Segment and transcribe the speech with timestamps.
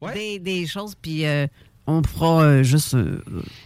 [0.00, 0.14] Ouais.
[0.14, 1.46] des, des choses, puis euh,
[1.86, 2.94] on fera euh, juste.
[2.94, 3.20] euh,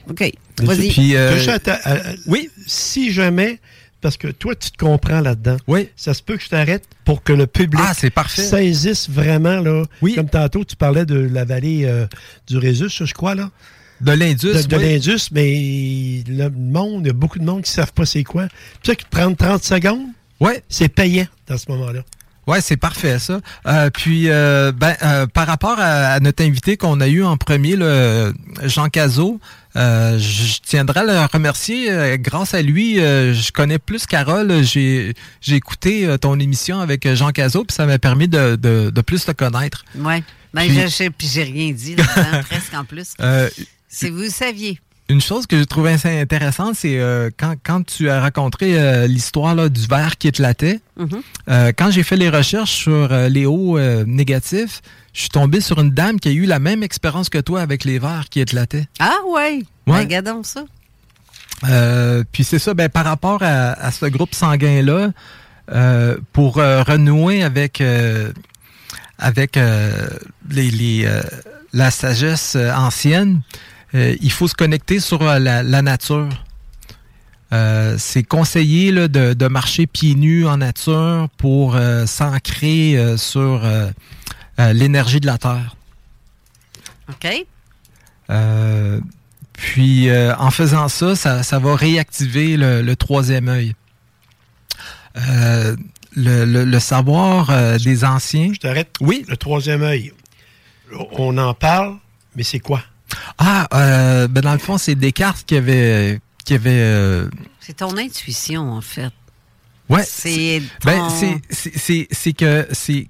[0.09, 0.33] OK.
[0.63, 0.89] Vas-y.
[0.91, 1.37] Puis, euh,
[1.85, 3.59] à- oui, Si jamais,
[4.01, 5.89] parce que toi, tu te comprends là-dedans, oui.
[5.97, 8.43] ça se peut que je t'arrête pour que le public Ah, c'est parfait.
[8.43, 9.85] saisisse vraiment, là.
[10.01, 10.15] Oui.
[10.15, 12.07] Comme tantôt, tu parlais de la vallée euh,
[12.49, 13.51] du Résus, je crois, là.
[14.01, 14.49] De l'Indus.
[14.55, 14.83] de, de oui.
[14.85, 18.25] l'Indus, mais le monde, il y a beaucoup de monde qui ne savent pas c'est
[18.25, 18.49] quoi.
[18.83, 20.07] Tu sais que prendre 30 secondes,
[20.41, 20.61] Ouais.
[20.69, 22.01] c'est payant dans ce moment-là.
[22.47, 23.41] Ouais, c'est parfait ça.
[23.67, 27.37] Euh, puis, euh, ben, euh, par rapport à, à notre invité qu'on a eu en
[27.37, 29.39] premier, le Jean Cazot,
[29.77, 31.91] euh, je tiendrai à le remercier.
[31.91, 34.63] Euh, grâce à lui, euh, je connais plus Carole.
[34.65, 38.91] J'ai j'ai écouté euh, ton émission avec Jean Cazot, puis ça m'a permis de, de,
[38.91, 39.85] de plus te connaître.
[39.97, 40.23] Ouais.
[40.53, 43.15] Ben, Puis- je sais, puis j'ai rien dit là-dedans, presque en plus.
[43.21, 43.49] Euh,
[43.89, 44.79] Si vous saviez.
[45.13, 49.07] Une chose que j'ai trouvé assez intéressante, c'est euh, quand, quand tu as raconté euh,
[49.07, 50.81] l'histoire du verre qui éclatait.
[50.97, 51.23] Mhm.
[51.51, 54.81] Euh, quand j'ai fait les recherches sur les hauts négatifs,
[55.13, 57.85] je suis tombé sur une dame qui a eu la même expérience que toi avec
[57.85, 58.89] les verres qui éclataient.
[59.01, 59.35] Ah, ouais.
[59.37, 59.65] Ouais.
[59.87, 60.65] Ben, regardons ça.
[62.33, 65.11] Puis c'est ça, ben, par rapport à, à ce groupe sanguin-là,
[66.33, 67.83] pour renouer avec,
[69.19, 71.21] avec les, les,
[71.75, 73.43] la sagesse ancienne,
[73.95, 76.29] euh, il faut se connecter sur euh, la, la nature.
[77.53, 83.17] Euh, c'est conseillé là, de, de marcher pieds nus en nature pour euh, s'ancrer euh,
[83.19, 83.91] sur euh,
[84.59, 85.77] euh, l'énergie de la Terre.
[87.11, 87.29] OK?
[88.31, 89.01] Euh,
[89.53, 93.75] puis euh, en faisant ça, ça, ça va réactiver le, le troisième œil.
[95.19, 95.77] Euh,
[96.17, 98.51] le, le- le savoir euh, des anciens.
[98.55, 98.95] Je t'arrête.
[99.01, 99.27] Oui?
[99.29, 100.13] Le troisième œil.
[101.13, 101.97] On en parle,
[102.35, 102.83] mais c'est quoi?
[103.39, 106.71] Ah, euh, ben dans le fond, c'est Descartes qui avait, qui avait.
[106.73, 107.29] euh,
[107.61, 109.11] C'est ton intuition, en fait.
[109.89, 110.05] ouais.
[110.07, 113.09] C'est Ben ton- c'est c'est- c'est c'est que c'est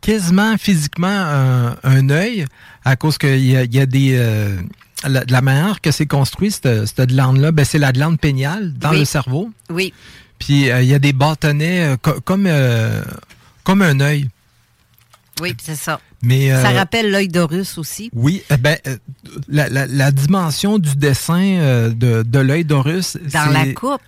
[0.00, 2.44] quasiment physiquement un, un œil
[2.84, 4.60] à cause qu'il y a, il y a des euh,
[5.06, 8.20] la, de la manière que c'est construit cette, cette glande là, ben c'est la glande
[8.20, 8.98] péniale dans Oui.
[9.00, 9.50] le cerveau.
[9.70, 9.92] Oui.
[10.38, 13.02] Puis euh, il y a des bâtonnets euh, co- comme euh,
[13.62, 14.28] comme un œil.
[15.40, 16.00] Oui, c'est ça.
[16.24, 18.10] Mais Ça euh, rappelle l'œil d'Horus aussi.
[18.14, 18.96] oui, eh ben euh,
[19.48, 24.00] la, la, la dimension du dessin euh, de, de l'œil d'Horus, Dans la coupe.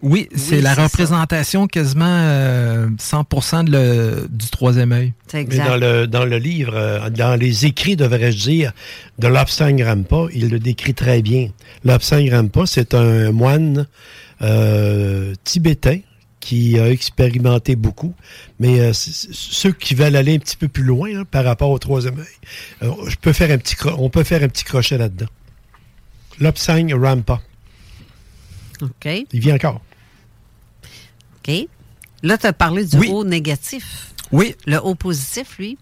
[0.00, 0.84] Oui, c'est Oui, la ça.
[0.84, 5.12] représentation quasiment euh, 100% de le- du troisième œil.
[5.26, 5.66] C'est Mais exact.
[5.66, 8.72] dans le, dans le livre, euh, dans les écrits, devrais-je dire,
[9.18, 11.48] de Lobsang Rampa, il le décrit très bien.
[11.84, 13.86] Lobsang Rampa, c'est un moine
[14.40, 15.98] euh, tibétain
[16.42, 18.14] qui a expérimenté beaucoup,
[18.58, 21.44] mais euh, c- c- ceux qui veulent aller un petit peu plus loin hein, par
[21.44, 22.36] rapport au troisième œil,
[22.82, 25.28] euh, je peux faire un petit cro- on peut faire un petit crochet là-dedans.
[26.40, 27.40] Lobsang Rampa,
[28.80, 29.06] OK.
[29.32, 29.80] il vient encore.
[31.46, 31.54] OK.
[32.24, 33.08] Là, tu as parlé du Oui.
[33.10, 34.08] haut négatif.
[34.32, 35.78] Oui, Le haut positif, lui?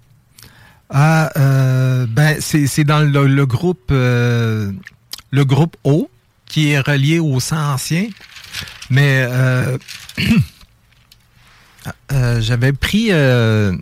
[0.90, 4.72] Ah, euh, ben c'est c'est dans le, le groupe euh,
[5.30, 6.10] le groupe O
[6.46, 8.08] qui est relié au sang ancien,
[8.90, 9.78] mais euh,
[12.12, 13.72] euh, j'avais pris euh,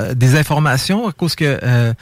[0.00, 1.94] euh, des informations à cause que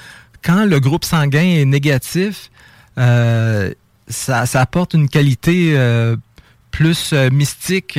[0.43, 2.51] quand le groupe sanguin est négatif,
[2.97, 5.77] ça, ça apporte une qualité
[6.71, 7.99] plus mystique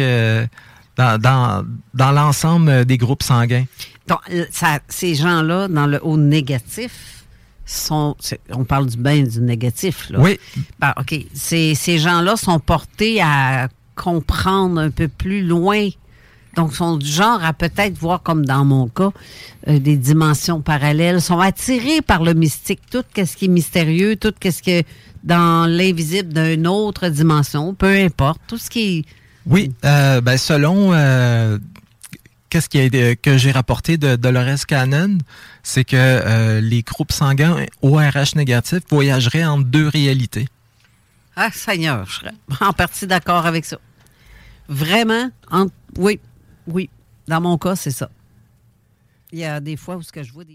[0.98, 3.66] dans, dans, dans l'ensemble des groupes sanguins.
[4.08, 4.20] Donc,
[4.52, 7.24] ça- ces gens-là, dans le haut négatif,
[7.66, 8.18] sont.
[8.50, 10.20] On parle du bien du négatif, là.
[10.20, 10.38] Oui,
[10.80, 11.16] Ben, OK.
[11.34, 15.90] Ces, ces gens-là sont portés à comprendre un peu plus loin.
[16.56, 19.10] Donc, sont du genre à peut-être voir, comme dans mon cas,
[19.68, 24.34] euh, des dimensions parallèles, sont attirés par le mystique, tout ce qui est mystérieux, tout
[24.44, 24.88] ce qui est
[25.24, 29.06] dans l'invisible d'une autre dimension, peu importe, tout ce qui est...
[29.48, 31.58] Oui, euh, ben selon euh,
[32.50, 35.18] qu'est-ce qui été- que j'ai rapporté de Dolores Cannon,
[35.64, 40.48] c'est que les groupes sanguins ORH négatifs voyageraient entre deux réalités.
[41.36, 43.78] Ah, Seigneur, je serais en partie d'accord avec ça.
[44.68, 45.68] Vraiment, en-
[45.98, 46.20] oui,
[46.68, 46.90] oui.
[47.28, 48.10] Dans mon cas, c'est ça.
[49.32, 50.52] Il y a des fois où ce que je vois des